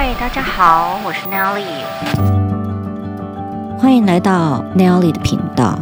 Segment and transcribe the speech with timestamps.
[0.00, 1.82] 嗨，大家好，我是 Nelly，
[3.80, 5.76] 欢迎来到 Nelly 的频道。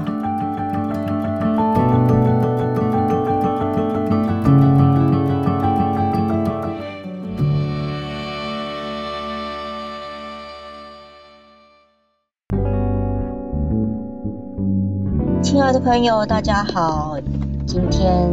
[15.43, 17.19] 亲爱的朋友，大家好，
[17.67, 18.33] 今天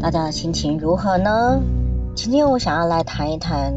[0.00, 1.60] 大家的心情如何呢？
[2.14, 3.74] 今天我想要来谈一谈。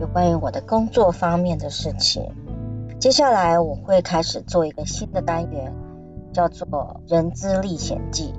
[0.00, 2.22] 有关于我的工作方面的事情，
[3.00, 5.74] 接下来我会开始做一个新的单元，
[6.32, 6.66] 叫做
[7.12, 8.32] 《人资历险记》，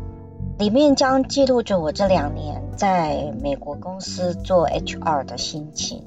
[0.58, 6.06] 里面将记录着我这两年在美国公司做 HR 的心情。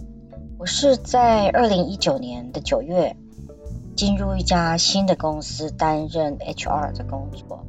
[0.59, 3.15] 我是在二零一九年的九月
[3.95, 7.67] 进入一家新的公司担任 HR 的工作，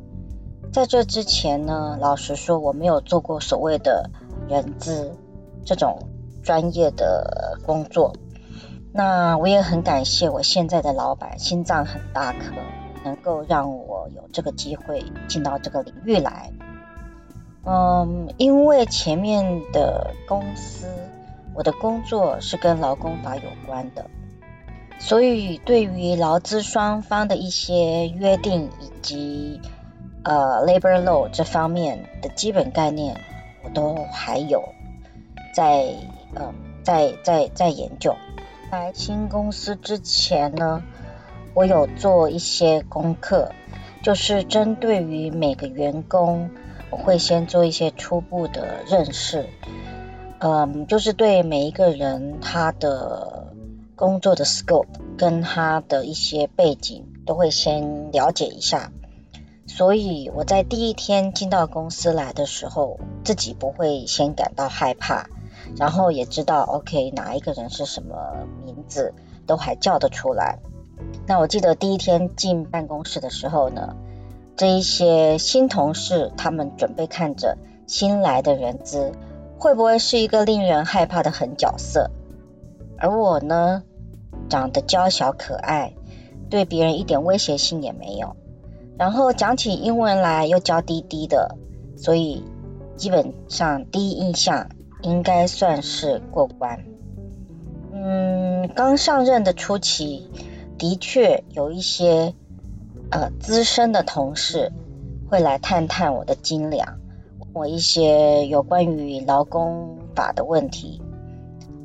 [0.71, 4.09] 在这之前呢，老实说我没有做过所谓的
[4.47, 5.17] 人资
[5.65, 5.99] 这种。
[6.43, 8.13] 专业的工作，
[8.93, 12.53] 那我也很感谢我现在的老板，心脏很大颗，
[13.03, 16.51] 能够让我有这个机会进到这个领域来。
[17.65, 20.87] 嗯，因为前面的公司，
[21.55, 24.05] 我的工作是跟劳工法有关的，
[24.99, 29.61] 所以对于劳资双方的一些约定以及
[30.23, 33.15] 呃 labor law 这方面的基本概念，
[33.63, 34.61] 我都还有
[35.55, 35.85] 在。
[36.35, 36.51] 嗯，
[36.83, 38.15] 在在在研究。
[38.71, 40.83] 来新公司之前呢，
[41.53, 43.51] 我有做一些功课，
[44.01, 46.49] 就是针对于每个员工，
[46.89, 49.47] 我会先做一些初步的认识。
[50.39, 53.53] 嗯，就是对每一个人他的
[53.95, 54.87] 工作的 scope
[55.17, 58.91] 跟他的一些背景都会先了解一下。
[59.65, 65.27] 所以我在第一天进到公司来的时候，自己不会先感到害怕。
[65.75, 68.15] 然后也知道，OK，哪一个人是什么
[68.63, 69.13] 名字，
[69.47, 70.59] 都还叫得出来。
[71.25, 73.95] 那我记得第一天进办公室的时候呢，
[74.55, 77.57] 这一些新同事他们准备看着
[77.87, 79.13] 新来的人资，
[79.57, 82.11] 会不会是一个令人害怕的狠角色？
[82.99, 83.83] 而我呢，
[84.49, 85.95] 长得娇小可爱，
[86.51, 88.35] 对别人一点威胁性也没有。
[88.95, 91.57] 然后讲起英文来又娇滴滴的，
[91.97, 92.43] 所以
[92.95, 94.69] 基本上第一印象。
[95.03, 96.83] 应该算是过关。
[97.91, 100.29] 嗯，刚上任的初期，
[100.77, 102.33] 的确有一些
[103.11, 104.71] 呃资深的同事
[105.29, 106.99] 会来探探我的斤两，
[107.39, 111.01] 问我一些有关于劳工法的问题。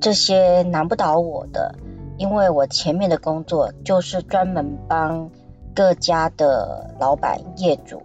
[0.01, 1.75] 这些难不倒我的，
[2.17, 5.31] 因为我前面的工作就是专门帮
[5.75, 8.03] 各家的老板业主。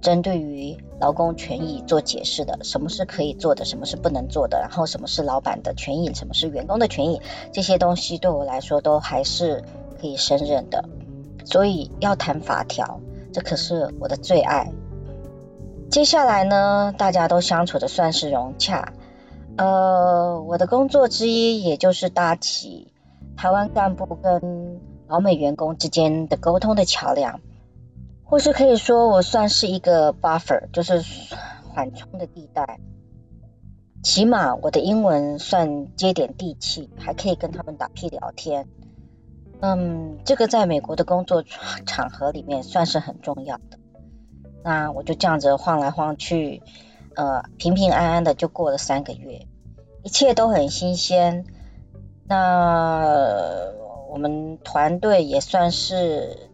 [0.00, 7.20] 针对于劳工权益做解释的，什么是可以做的，什么是不能做的，然后什么是老板的权益，什么是员工的权益，
[7.52, 9.64] 这些东西对我来说都还是
[10.00, 10.88] 可以胜任的。
[11.44, 13.00] 所以要谈法条，
[13.32, 14.72] 这可是我的最爱。
[15.90, 18.94] 接下来呢，大家都相处的算是融洽。
[19.56, 22.92] 呃，我的工作之一，也就是搭起
[23.36, 27.40] 台湾干部跟老美员工之间的沟通的桥梁。
[28.26, 31.02] 或是可以说，我算是一个 buffer，就是
[31.68, 32.80] 缓冲的地带。
[34.02, 38.66] 起码我的英文算接点地气，还可以跟他们打屁聊天。
[39.60, 41.44] 嗯，这个在美国的工作
[41.86, 43.78] 场合里面算是很重要的。
[44.62, 46.62] 那我就这样子晃来晃去，
[47.14, 49.46] 呃，平平安安的就过了三个月，
[50.02, 51.44] 一切都很新鲜。
[52.26, 53.06] 那
[54.10, 56.50] 我们团队也算是。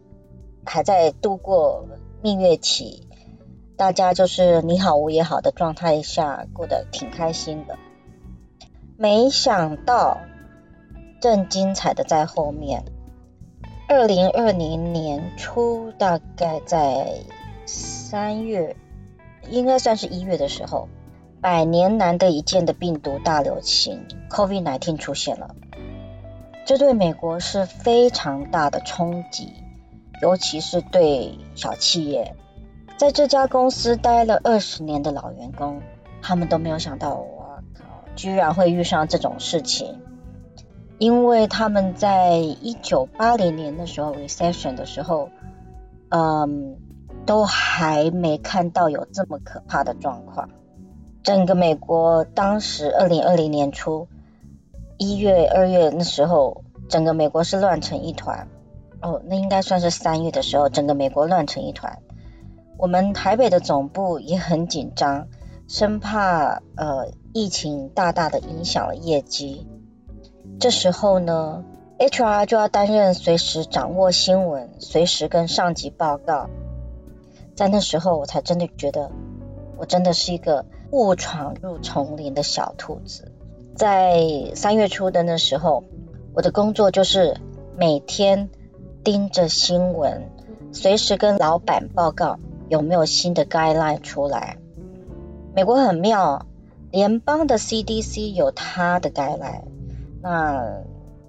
[0.73, 1.89] 还在度过
[2.23, 3.03] 蜜月期，
[3.77, 7.77] 大家就是你好我也好的状态下过得挺开心的。
[8.97, 10.19] 没想到，
[11.21, 12.85] 更精彩的在后面。
[13.89, 17.19] 二零二零年初，大概在
[17.67, 18.77] 三月，
[19.49, 20.89] 应该算是一月的时候，
[21.41, 25.57] 百年难得一见的病毒大流行 COVID-19 出现了，
[26.65, 29.53] 这对美国是非常大的冲击。
[30.21, 32.37] 尤其是对小企业，
[32.99, 35.81] 在这家公司待了二十年的老员工，
[36.21, 37.85] 他们都没有想到，我靠，
[38.17, 40.01] 居然会遇上这种事情。
[40.99, 45.31] 因为他们在一九八零年的时候，recession 的时候，
[46.11, 46.77] 嗯，
[47.25, 50.51] 都还没看到有这么可怕的状况。
[51.23, 54.09] 整个美国当时二零二零年初
[54.99, 58.49] 一月、二月那时候，整个美国是乱成一团。
[59.01, 61.99] 哦，那应该算是三月的时候，整个美国乱成一团。
[62.79, 65.29] 我们台北的总部也很紧张，
[65.69, 69.67] 生怕呃疫情大大的影响了业绩。
[70.59, 71.65] 这时候呢
[71.99, 76.49] ，HR 就要担任随时掌握新闻，随时跟上级报告。
[77.55, 79.11] 在那时候，我才真的觉得，
[79.77, 83.33] 我真的是一个误闯入丛林的小兔子。
[83.75, 85.85] 在三月初的那时候，
[86.35, 87.39] 我的工作就是
[87.77, 88.49] 每天
[89.03, 90.31] 盯着新闻，
[90.73, 92.39] 随时跟老板报告
[92.69, 94.59] 有没有新的 guideline 出来。
[95.55, 96.47] 美国很妙，
[96.91, 99.63] 联邦的 CDC 有它的 guideline，
[100.23, 100.83] 那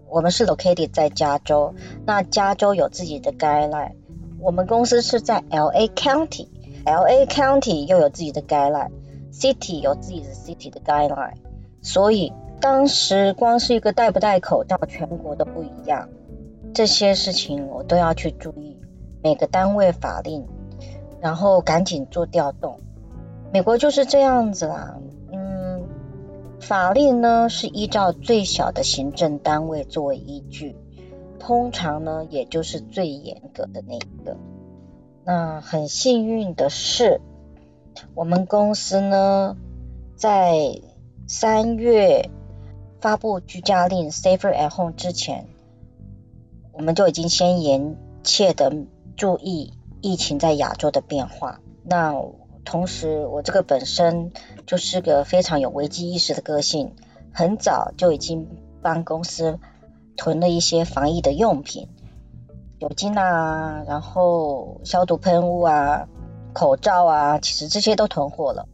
[0.09, 1.73] 我们是 located 在加州，
[2.05, 3.93] 那加州有自己的 guideline。
[4.39, 11.35] 我们公司是在 LA County，LA County 又有自己的 guideline，City 有自己的 City 的 guideline，
[11.81, 16.09] 所以当时光是一个戴不戴口罩，全国都不一样，
[16.73, 18.77] 这些事情我都要去注意，
[19.21, 20.47] 每个单位法令，
[21.19, 22.79] 然后赶紧做调动。
[23.53, 24.97] 美国就是这样子啦，
[25.31, 25.83] 嗯，
[26.61, 30.75] 法令呢是依照最小的行政单位作为依据。
[31.37, 34.37] 通常呢，也就是最严格的那一个。
[35.25, 37.19] 那很幸运的是，
[38.13, 39.57] 我们公司呢，
[40.15, 40.79] 在
[41.27, 42.29] 三月
[42.99, 45.47] 发布居家令 Safer at Home 之前，
[46.81, 48.73] 我们就已经先严切的
[49.15, 51.61] 注意疫情在亚洲的变化。
[51.83, 52.15] 那
[52.65, 54.31] 同时，我这个本身
[54.65, 56.95] 就是个非常有危机意识的个性，
[57.31, 58.49] 很早就已经
[58.81, 59.59] 帮公司。
[60.17, 61.87] 囤了一些防疫的用品，
[62.79, 66.07] 酒精啊，然后消毒喷雾啊，
[66.53, 68.67] 口罩啊，其实这些都囤货了。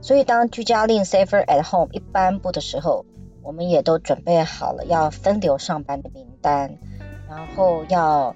[0.00, 3.04] 所以当居家令 Safer at Home 一颁布的时候，
[3.42, 6.78] 我们也都准备好了要分流上班的名单，
[7.28, 8.34] 然后要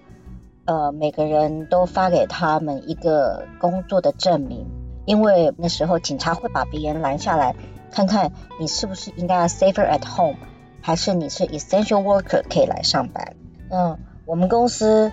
[0.64, 4.66] 呃每个人都发给他们一个工作的证明，
[5.06, 7.54] 因为那时候警察会把别人拦下来，
[7.90, 10.36] 看看你是不是应该 Safer at Home。
[10.80, 13.34] 还是你是 essential worker 可以来上班。
[13.68, 15.12] 嗯，我们公司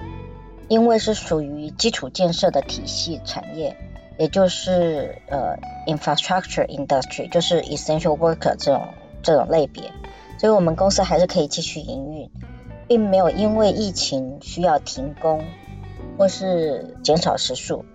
[0.70, 3.76] 因为是属于基础建设的体系产业，
[4.18, 5.58] 也就是呃
[5.88, 8.88] infrastructure industry，就是 essential worker 这种
[9.24, 9.92] 这种类别，
[10.38, 12.30] 所以我们公司还是可以继续营运，
[12.88, 15.44] 并没有因为疫情需要停工
[16.18, 17.86] 或是减少时数。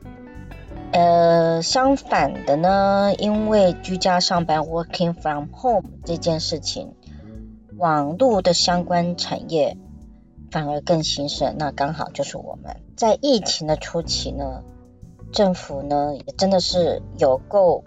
[0.92, 6.94] 呃，相反的呢，因为居家上班 working from home 这件事情。
[7.78, 9.78] 网络的相关产业
[10.50, 14.64] 反而更兴盛，那刚好就是我们在疫情的初期呢，
[15.32, 17.84] 政府呢也真的是有够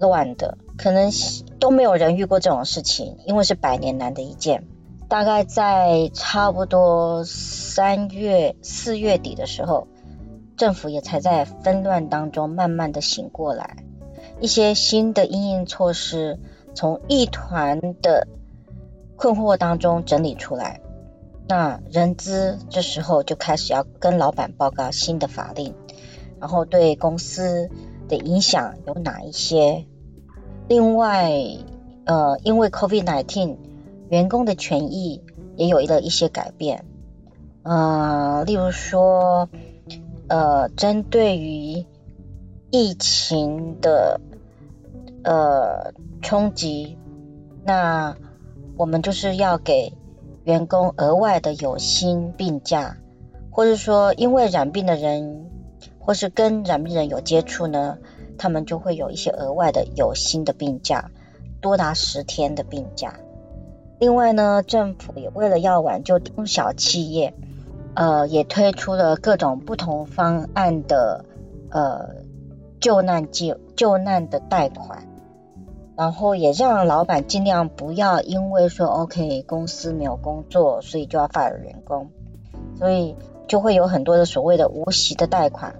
[0.00, 1.12] 乱的，可能
[1.60, 4.66] 都没有人遇过这种事情，因为是百年难的一见。
[5.08, 9.88] 大概在差不多三月四月底的时候，
[10.56, 13.84] 政府也才在纷乱当中慢慢的醒过来，
[14.40, 16.38] 一些新的因应措施
[16.74, 18.26] 从一团的。
[19.18, 20.82] 困惑当中整理出来，
[21.48, 25.74] 那人资这时候就开始要跟老板报告新的法令，
[26.38, 27.70] 然后对公司
[28.10, 29.86] 的影响有哪一些？
[30.68, 31.32] 另外，
[32.04, 33.56] 呃，因为 COVID-19，
[34.08, 35.22] 员工的权益
[35.56, 36.84] 也有了一些改变，
[37.62, 39.48] 呃，例如说，
[40.28, 41.84] 呃，针对于
[42.70, 44.20] 疫情的
[45.24, 45.92] 呃
[46.22, 46.98] 冲击，
[47.64, 48.16] 那。
[48.78, 49.94] 我们就是要给
[50.44, 52.98] 员工额外的有薪病假，
[53.50, 55.46] 或者说因为染病的人，
[55.98, 57.96] 或是跟染病人有接触呢，
[58.36, 61.10] 他们就会有一些额外的有薪的病假，
[61.62, 63.18] 多达十天的病假。
[63.98, 67.34] 另外呢，政府也为了要挽救中小企业，
[67.94, 71.24] 呃，也推出了各种不同方案的
[71.70, 72.16] 呃
[72.80, 75.08] 救难救救难的贷款。
[75.96, 82.10] 然后也让老板尽量不要因为说 OK 公司没有工作，所以就要 fire 员工，
[82.78, 83.16] 所以
[83.48, 85.76] 就会有很多的所谓的无息的贷款，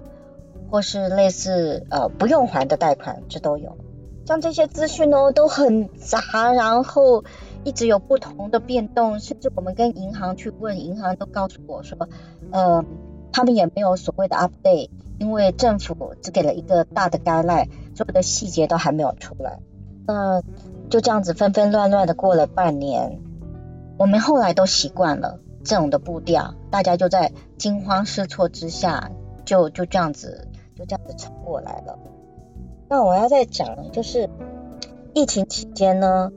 [0.71, 3.77] 或是类似呃不用还的贷款，这都有。
[4.25, 7.23] 像这些资讯呢都很杂，然后
[7.67, 12.07] 一直有不同的变动，甚至我们跟银行去问，银行都告诉我说，
[12.49, 12.85] 呃，
[13.33, 19.59] 他们也没有所谓的 update，因为政府只给了一个大的 guideline，所有的细节都还没有出来。
[20.05, 20.41] 那
[20.89, 23.19] 就这样子纷纷乱乱的过了半年，
[23.97, 29.11] 我们后来都习惯了这种的步调，大家就在惊慌失措之下，
[29.43, 31.99] 就就这样子就这样子撑过来了。
[32.87, 34.29] 那我要再讲，就是
[35.13, 36.31] 疫情期间呢，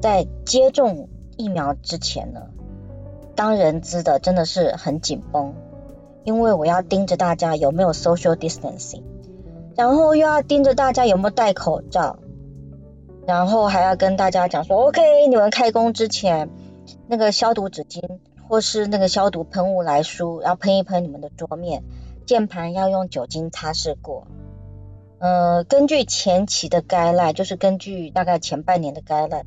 [0.00, 2.48] 在接种疫苗之前呢，
[3.34, 5.54] 当人资的真的是很紧绷，
[6.24, 9.02] 因为我要盯着大家有没有 social distancing，
[9.76, 12.18] 然后又要盯着大家有没有戴口罩。
[13.26, 16.50] 然后还要跟大家讲说，OK，你们开工之前
[17.06, 18.18] 那个消毒纸巾
[18.50, 21.82] 或是那个消毒喷雾来输，要喷一喷你们的桌面，
[22.26, 24.26] 键盘要用酒精擦拭过。
[25.20, 29.44] 呃，根据前期的 guideline，就是根据大概前半年的 guideline，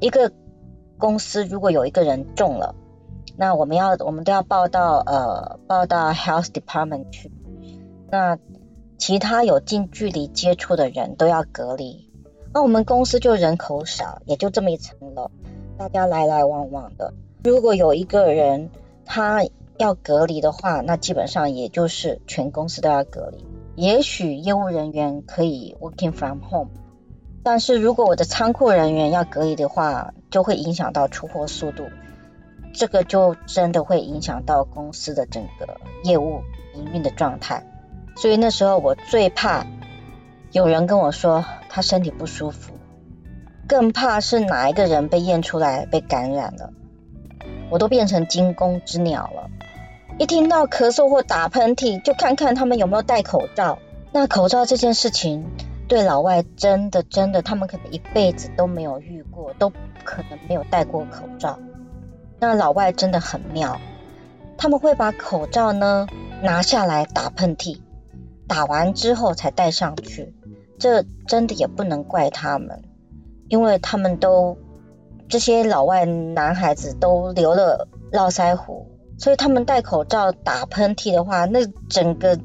[0.00, 0.32] 一个
[0.98, 2.74] 公司如果有一个人中了，
[3.36, 7.30] 那我们要我们都要报到呃报到 health department 去，
[8.10, 8.38] 那
[8.98, 12.10] 其他有近距离接触的人都要隔离。
[12.54, 15.30] 那我们公司就人口少，也就这么一层楼，
[15.76, 17.12] 大家来来往往的，
[17.44, 18.70] 如果有一个人
[19.04, 19.44] 他
[19.76, 23.44] 要隔离的话，那基本上也就是全公司都要隔离。
[23.74, 26.70] 也许业务人员可以 working from home，
[27.46, 31.84] 但是如果我的仓库人员要隔离的话，就会影响到出货速度，
[32.74, 36.40] 这个就真的会影响到公司的整个业务
[36.74, 37.64] 营运的状态。
[38.16, 39.64] 所以那时候我最怕
[40.50, 42.72] 有人跟我说他身体不舒服，
[43.68, 46.72] 更怕是哪一个人被验出来被感染了，
[47.70, 49.48] 我都变成惊弓之鸟了。
[50.18, 53.78] 一听到咳嗽或打喷嚏，就看看他们有没有戴口罩。
[54.10, 55.46] 那口罩这件事情，
[55.88, 59.70] 对老外真的真的，他们可能一辈子都没有遇过，都
[60.04, 61.58] 可能没有戴过口罩。
[62.40, 63.80] 那老外真的很妙，
[64.58, 66.06] 他们会把口罩呢
[66.42, 67.80] 拿下来打喷嚏，
[68.48, 70.34] 打完之后才戴上去。
[70.78, 72.82] 这真的也不能怪他们，
[73.48, 74.58] 因为他们都
[75.28, 78.86] 这些老外男孩子都留了络腮胡。
[79.18, 82.38] 所以他们戴口罩打喷嚏的话，那整个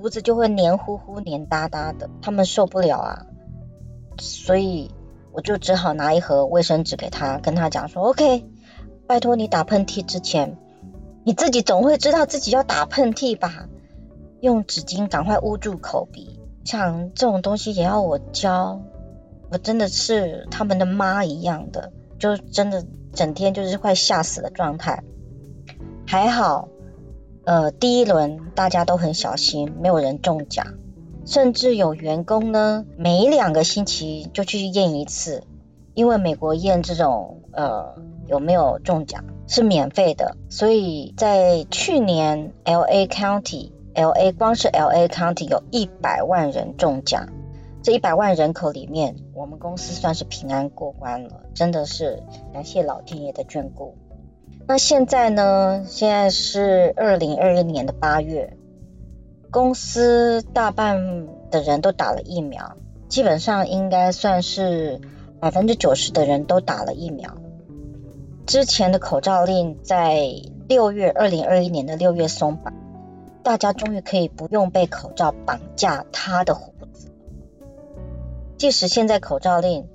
[0.00, 3.26] 胡子就会黏糊糊、黏哒哒的，他们受不了啊。
[4.20, 4.90] 所以
[5.32, 8.46] 我就只好拿一盒卫生纸给他，跟他讲说：“OK，
[9.06, 10.56] 拜托你打喷嚏之前，
[11.24, 13.68] 你自己总会知道自己要打喷嚏吧？
[14.40, 16.40] 用纸巾赶快捂住口鼻。
[16.64, 18.80] 像这种东西也要我教，
[19.50, 25.02] 我真的是他们的妈一样的，就真的整天就是快吓死的状态。”
[26.06, 26.68] 还好，
[27.48, 30.74] 呃，第一轮大家都很小心，没有人中奖，
[31.24, 35.44] 甚至有员工呢，每两个星期就去验一次，
[35.94, 37.94] 因为美国验这种呃
[38.26, 47.30] 有没有中奖是免费的，所以在去年 LA County，LA 光是 LA County 有一百万人中奖，
[47.82, 53.96] 这一百万人口里面，我们公司算是平安过关了，真的是感谢老天爷的眷顾。
[54.70, 55.82] 那现在呢？
[55.86, 58.54] 现在是二零二一年的八月，
[59.50, 62.76] 公司大半的人都打了疫苗，
[63.08, 65.00] 基本上应该算是
[65.40, 67.38] 百分之九十的人都打了疫苗。
[68.44, 70.28] 之前的口罩令在
[70.68, 72.74] 六月，二零二一年的六月松绑，
[73.42, 77.10] 大家终于可以不用被口罩绑架他的胡子。
[78.58, 79.88] 即使现在口罩令，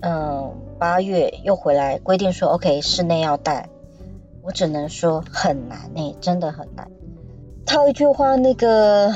[0.00, 3.68] 嗯，八月又回来规定说，OK，室内要戴。
[4.44, 6.90] 我只能说很难诶、真的很难。
[7.64, 9.10] 套一句话，那个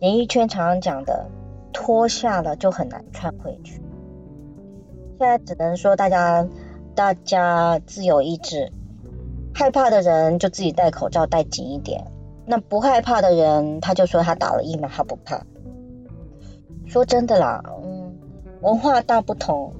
[0.00, 1.26] 演艺圈常常讲的，
[1.72, 3.80] 脱下了就很难穿回去。
[5.18, 6.46] 现在只能说大家
[6.96, 8.72] 大家自由意志，
[9.54, 12.04] 害怕的人就自己戴口罩戴紧一点。
[12.44, 15.46] 那不害怕的人，他就说他打了疫苗，他不怕。
[16.86, 18.16] 说真的啦，嗯，
[18.62, 19.72] 文化大不同，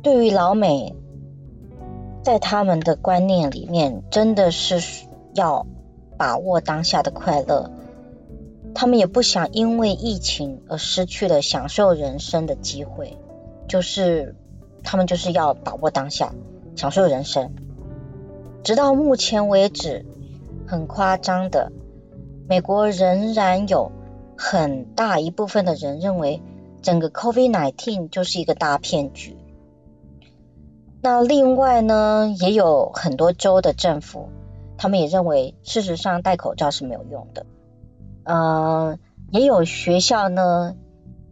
[0.00, 0.94] 对于老美。
[2.26, 5.64] 在他们的观念里面，真的是要
[6.18, 7.70] 把握当下的快乐。
[8.74, 13.16] 他们也不想因为疫情而失去了享受人生的机会，
[13.68, 14.34] 就是
[14.82, 16.34] 他们就是要把握当下，
[16.74, 17.52] 享受人生。
[18.64, 20.04] 直到目前为止，
[20.66, 21.70] 很夸张的，
[22.48, 23.92] 美国仍然有
[24.36, 26.42] 很大一部分的人认为，
[26.82, 29.36] 整个 COVID-19 就是一个大骗局。
[31.08, 34.28] 那另外呢，也有很多州的政府，
[34.76, 37.46] 他们也认为，事实上戴口罩是没有用的。
[38.24, 38.98] 呃，
[39.30, 40.74] 也有学校呢，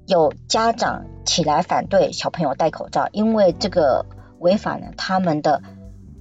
[0.06, 4.06] 有家长起来反对小朋友戴口罩，因为这个
[4.38, 5.60] 违反了他们的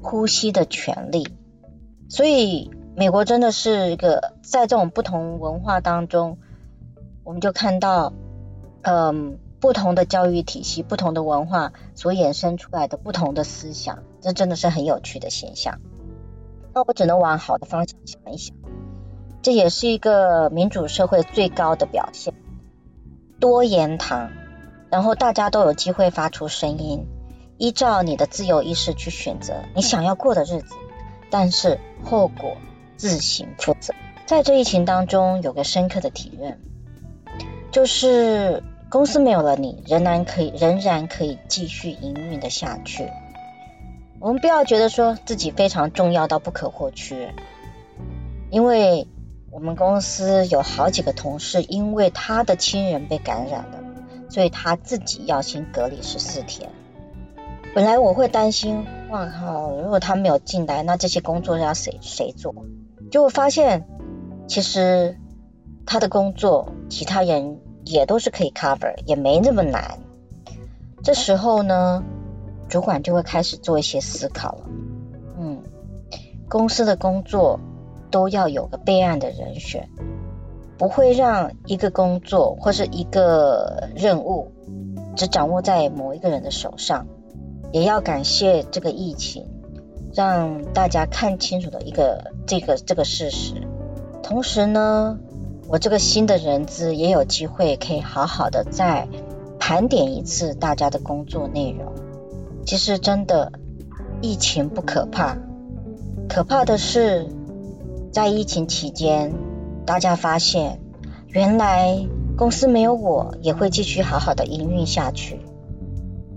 [0.02, 1.28] 呼吸的权利。
[2.10, 6.40] 所以，美国真的是一个在这种不同文化当中，
[7.24, 8.14] 我们就看到，
[8.82, 9.38] 嗯。
[9.64, 15.80] 不同的教育体系、不同的文化所衍生出来的不同的思想，这真的是很有趣的现象。
[16.74, 18.54] 那我只能往好的方向想一想，
[19.42, 22.34] 这也是一个民主社会最高的表现。
[23.40, 24.32] 多言堂，
[24.90, 27.08] 然后大家都有机会发出声音，
[27.58, 30.76] 依照你的自由意识去选择你想要过的日子，
[31.30, 32.58] 但是后果
[32.98, 33.94] 自行负责。
[34.26, 36.60] 在这疫情当中，有个深刻的体认，
[37.72, 38.62] 就是。
[38.94, 43.10] 公司没有了你，仍然可以，仍然可以继续营运的下去。
[44.20, 47.34] 我们不要觉得说自己非常重要到不可或缺，
[48.52, 49.08] 因为
[49.50, 53.80] 我们公司有好几个同事，因为他的亲人被感染了，
[54.30, 56.70] 所以他自己要先隔离十四天。
[57.74, 62.54] 本来我会担心，哇靠，如果他没有进来，那这些工作要谁谁做？
[63.10, 63.88] 就发现
[64.48, 65.18] 其实
[65.84, 70.00] 他的工作，其他人也都是可以 cover，也没那么难。
[71.04, 72.04] 这时候呢，
[72.70, 74.70] 主管就会开始做一些思考了，
[75.38, 75.62] 嗯，
[76.48, 77.60] 公司的工作
[78.10, 79.90] 都要有个备案的人选，
[80.78, 84.52] 不会让一个工作或是一个任务
[85.16, 87.08] 只掌握在某一个人的手上，
[87.72, 89.46] 也要感谢这个疫情，
[90.14, 93.68] 让大家看清楚了一个这个这个事实。
[94.22, 95.20] 同时呢，
[95.68, 99.08] 我这个新的人资也有机会可以好好的再
[99.60, 101.94] 盘点一次大家的工作内容。
[102.66, 103.52] 其实真的，
[104.22, 105.38] 疫情不可怕，
[106.30, 107.28] 可怕的是
[108.12, 109.34] 在疫情期间，
[109.86, 110.80] 大家发现
[111.28, 115.40] 原来公司没有我也会继续好好的营运下去。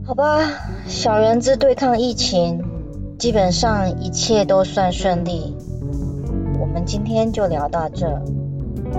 [0.04, 0.40] 好吧，
[0.87, 2.64] 小人资对抗疫情，
[3.18, 5.56] 基本上一切都算顺利。
[6.61, 8.23] 我们今天就聊到这，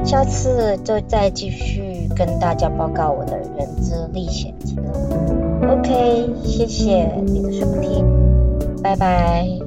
[0.03, 4.83] 下次就再继续跟大家报告我的人之历险记录。
[5.69, 8.05] OK，谢谢你的收听，
[8.81, 9.66] 拜拜。